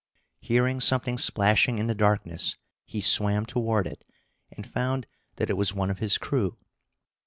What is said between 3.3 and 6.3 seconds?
toward it, and found that it was one of his